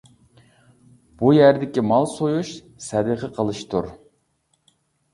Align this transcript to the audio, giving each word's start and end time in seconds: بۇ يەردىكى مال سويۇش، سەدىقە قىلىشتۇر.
بۇ 1.19 1.33
يەردىكى 1.35 1.85
مال 1.91 2.09
سويۇش، 2.15 2.57
سەدىقە 2.89 3.33
قىلىشتۇر. 3.39 3.95